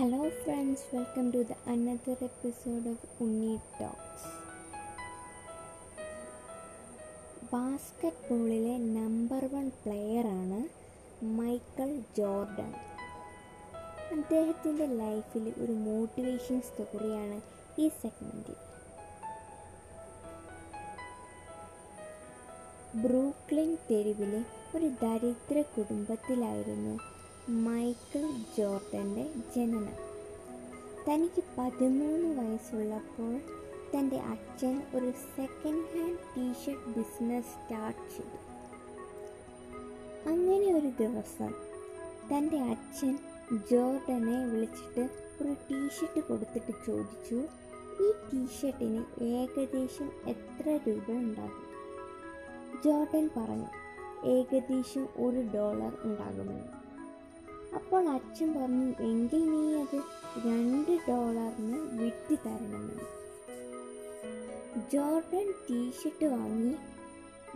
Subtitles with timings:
[0.00, 4.28] Hello, friends welcome to the another episode of Unni talks
[7.52, 10.60] basket ബോളിലെ number one പ്ലെയറാണ്
[11.36, 12.70] Michael Jordan
[14.12, 17.38] അദ്ദേഹത്തിന്റെ ലൈഫിൽ ഒരു motivation സ്റ്റോറിയാണ്
[17.78, 18.58] ഈ സെഗ്മെന്റിൽ
[23.02, 24.42] ബ്രൂക്ലിൻ തെരുവിലെ
[24.74, 26.94] ഒരു ദരിദ്ര കുടുംബത്തിലായിരുന്നു
[27.50, 29.96] മൈക്കിൾ ജോർഡന്റെ ജനനം.
[31.08, 33.40] തനിക്ക് പതിമൂന്ന് വയസ്സുള്ളപ്പോൾ
[33.94, 38.38] തന്റെ അച്ഛൻ ഒരു second hand t shirt business start ചെയ്തു.
[40.28, 41.54] അങ്ങനെ ഒരു ദിവസം
[42.32, 43.18] തന്റെ അച്ഛൻ
[43.70, 45.10] ജോർഡനെ വിളിച്ചിട്ട്
[45.42, 47.46] ഒരു ടീഷർട്ട് കൊടുത്തിട്ട് ചോദിച്ചു
[48.02, 51.66] ഈ ടീഷർട്ടിന് ഏകദേശം എത്ര രൂപ ഉണ്ടാകും?
[52.84, 53.66] ജോർഡൻ പറഞ്ഞു
[54.26, 56.79] ഏകദേശം ഒരു ഡോളർ ഉണ്ടാകുമെന്ന്.
[57.90, 59.96] അപ്പോൾ അച്ഛൻ പറഞ്ഞു എങ്കിൽ നീ അത്
[60.46, 63.06] രണ്ട് ഡോളറിന് വിറ്റ് തരണമെന്ന്.
[64.92, 66.76] ജോർഡൻ ടീഷർട്ട് വാങ്ങി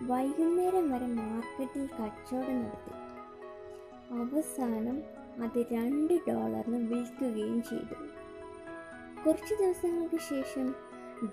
[0.00, 2.94] വൈകുന്നേരം വരെ മാർക്കറ്റിൽ കച്ചവടം നടത്തി.
[4.22, 4.96] അവസാനം
[5.44, 7.94] അത് രണ്ട് ഡോളറിന് വിൽക്കുകയും ചെയ്തു.
[9.26, 10.74] കുറച്ച് ദിവസങ്ങൾക്ക് ശേഷം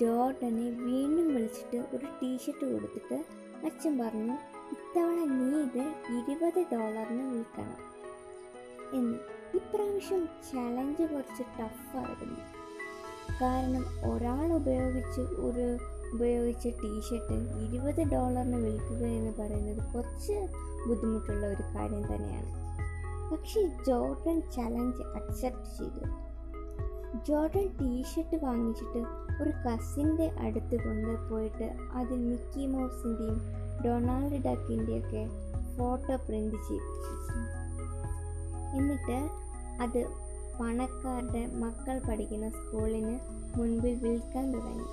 [0.00, 3.18] ജോർഡനെ വീണ്ടും വിളിച്ചിട്ട് ഒരു ടീഷർട്ട് കൊടുത്തിട്ട്
[3.66, 4.32] അച്ഛൻ പറഞ്ഞു
[4.76, 5.84] ഇത്തവണ നീ ഇത്
[6.18, 7.95] ഇരുപത് ഡോളറിന് വിൽക്കണം.
[8.94, 9.18] എന്ന്.
[9.54, 12.40] ഇപ്രാവശ്യം ചലഞ്ച് കുറച്ച് ടഫായിരുന്നു
[13.42, 15.78] കാരണം ഒരാൾ ഉപയോഗിച്ച് ഒരു
[16.14, 20.48] ഉപയോഗിച്ച ടീഷർട്ട് ഇരുപത് ഡോളറിന് വിൽക്കുക എന്ന് പറയുന്നത് കുറച്ച്
[20.88, 22.66] ബുദ്ധിമുട്ടുള്ള ഒരു കാര്യം തന്നെയാണ്.
[23.32, 26.26] പക്ഷേ ജോർഡൻ ചലഞ്ച് അക്സെപ്റ്റ് ചെയ്തു.
[27.28, 28.98] ജോർഡൻ ടീഷർട്ട് വാങ്ങിച്ചിട്ട്
[29.42, 33.40] ഒരു കസിന്റെ അടുത്ത് കൊണ്ടുപോയിട്ട് അതിൽ മിക്കി മൗസിന്റെയും
[33.84, 35.26] ഡൊണാൾഡ് ഡക്കിന്റെയൊക്കെ
[35.78, 37.55] ഫോട്ടോ പ്രിന്റ് ചെയ്യിപ്പിച്ചു.
[38.76, 39.18] എന്നിട്ട്
[39.82, 40.00] അത്
[40.60, 43.14] പണക്കാരുടെ മക്കൾ പഠിക്കുന്ന സ്കൂളിന്
[43.58, 44.88] മുൻപിൽ വിൽക്കാൻ തുടങ്ങി.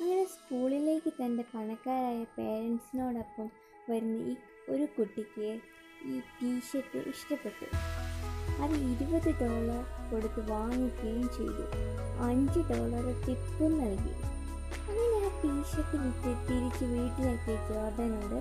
[0.00, 3.50] അങ്ങനെ സ്കൂളിലേക്ക് തന്റെ പണക്കാരായ പേരൻസിനോടൊപ്പം
[3.90, 4.36] വരുന്ന ഈ
[4.68, 5.60] ഒരു കുട്ടിക്ക്
[6.04, 7.66] ഈ ടീഷർട്ട് ഇഷ്ടപ്പെട്ടു.
[8.62, 11.64] അത് ഇരുപത് ഡോളർ കൊടുത്ത് വാങ്ങിക്കുകയും ചെയ്തു.
[12.22, 14.14] അഞ്ച് ഡോളർ ടിപ്പും നൽകി.
[14.88, 18.38] അങ്ങനെ ആ ടീഷർട്ട് വിറ്റ് തിരിച്ച് വീട്ടിലെത്തിയ ജോർഡനോട്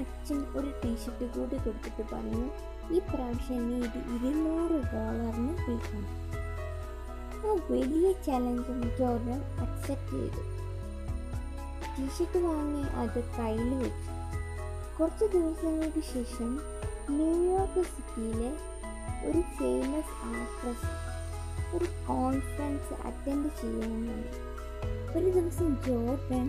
[0.00, 2.50] അച്ഛൻ ഒരു ടീഷർട്ട് കൂടി കൊടുത്തിട്ട് പറഞ്ഞു
[2.92, 6.08] ഈ പ്രാവശ്യം നീ ഇത് ഇരുന്നൂറ് ഡോളറിന് വിൽക്കണം
[7.46, 10.42] ആ വലിയ ചലഞ്ചും ജോർഡൻ അക്സെപ്റ്റ് ചെയ്തു.
[11.94, 14.10] ടീഷർട്ട് വാങ്ങി അത് കയ്യിൽ വെച്ചു.
[14.96, 16.50] കുറച്ച് ദിവസങ്ങൾക്ക് ശേഷം
[17.10, 18.50] ന്യൂയോർക്ക് സിറ്റിയിലെ
[19.26, 20.90] ഒരു ഫേമസ് ആക്ട്രസ്
[21.76, 24.28] ഒരു കോൺഫറൻസ് അറ്റൻഡ് ചെയ്യണമെന്ന്
[25.16, 26.46] ഒരു ദിവസം ജോർഡൻ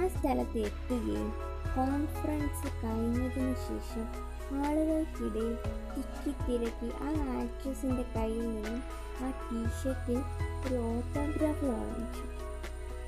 [0.00, 1.32] ആ സ്ഥലത്ത് എത്തുകയും
[1.76, 5.56] കോൺഫറൻസ് കഴിഞ്ഞതിന് ശേഷം ആളുകൾക്കിടയിൽ
[5.96, 7.08] തിക്കി തിരക്കി ആ
[7.40, 8.82] ആക്ട്രസിന്റെ കയ്യിൽ നിന്നും
[9.20, 10.18] ആ ടീഷർട്ടിൽ
[10.66, 12.24] ഒരു ഓട്ടോഗ്രാഫ് വാങ്ങിച്ചു.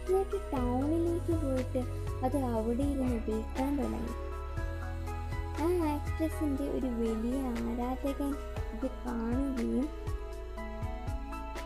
[0.09, 1.79] എന്നിട്ട് ടൗണിലേക്ക് പോയിട്ട്
[2.25, 4.15] അത് അവിടെ ഇരുന്ന് വിൽക്കാൻ തുടങ്ങി.
[5.63, 8.35] ആ ആക്ട്രസിന്റെ ഒരു വലിയ ആരാധകൻ
[8.75, 9.89] ഇത് കാണുകയും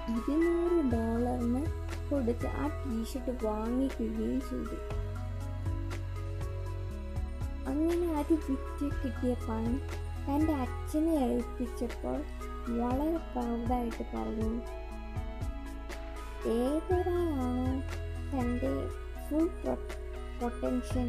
[0.09, 1.67] ഇരുന്നൂറ് ഡോളറിന്
[2.11, 4.98] കൊടുത്ത് ആ ടീഷർട്ട് വാങ്ങിക്കുകയും ചെയ്തു.
[7.79, 9.81] അങ്ങനെ അത് വിറ്റ് കിട്ടിയ പണം
[10.29, 12.19] തന്റെ അച്ഛനെ ഏൽപ്പിച്ചപ്പോൾ
[12.81, 14.61] വളരെ പ്രൗഡായിട്ട് പറഞ്ഞു.
[16.49, 17.83] ഏതൊരാളാണ്
[18.35, 18.73] തന്റെ
[19.29, 19.47] ഫുൾ
[20.41, 21.09] പൊട്ടൻഷ്യൽ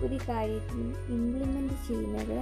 [0.00, 2.38] ഒരു കാര്യത്തിൽ ഇംപ്ലിമെന്റ് ചെയ്യുന്നത്?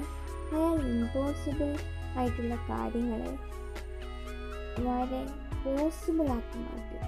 [0.54, 1.76] അയാൾ ഇമ്പോസിബിൾ
[2.18, 3.38] ആയിട്ടുള്ള കാര്യങ്ങളെ
[4.82, 5.26] വളരെ
[5.64, 7.04] പോസിബിളാക്കി മാറ്റും.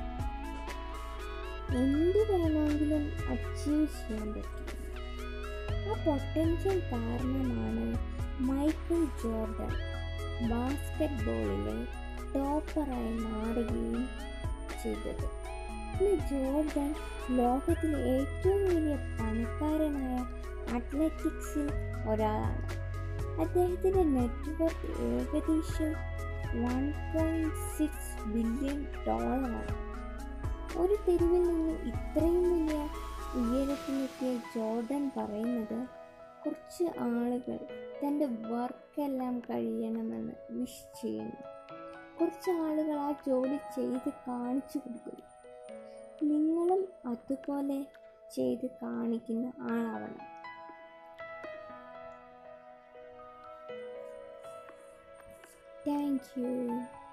[1.78, 4.65] എന്ത് വേണമെങ്കിലും അച്ചീവ് ചെയ്യാൻ പറ്റും.
[5.88, 7.86] ആ പൊട്ടൻഷ്യൽ കാരണമാണ്
[8.40, 9.72] മൈക്കിൾ ജോർഡൻ
[10.48, 11.76] ബാസ്കറ്റ് ബോളിലെ
[12.32, 14.08] ടോപ്പറായി മാറുകയും
[14.82, 15.26] ചെയ്തത്.
[16.00, 16.94] ഇന്ന് ജോർഡൻ
[17.30, 20.16] ലോകത്തിലെ ഏറ്റവും വലിയ പണക്കാരനായ
[20.76, 21.68] അത്ലറ്റിക്സിൽ
[22.10, 22.66] ഒരാളാണ്.
[23.40, 25.92] അദ്ദേഹത്തിന്റെ നെറ്റ്വർക്ക് ഏകദേശം
[26.62, 26.82] വൺ
[27.14, 29.74] പോയിന്റ് സിക്സ് ബില്യൺ ഡോളറാണ്
[30.78, 32.80] ഒരു തെരുവിൽ നിന്ന് ഇത്രയും വലിയ
[33.36, 35.88] ഉയരത്തിലെത്തിയ ജോർഡൻ പറയുന്നത്
[36.44, 37.58] കുറച്ച് ആളുകൾ
[38.04, 41.42] തന്റെ വർക്കെല്ലാം കഴിയണമെന്ന് വിഷ് ചെയ്യുന്നു.
[42.20, 45.26] കുറച്ച് ആളുകൾ ആ ജോലി ചെയ്ത് കാണിച്ചു കൊടുക്കുന്നു.
[46.22, 47.86] നിങ്ങളും അതുപോലെ
[48.34, 50.36] ചെയ്ത് കാണിക്കുന്ന ആളാവണം.
[55.86, 57.05] Thank you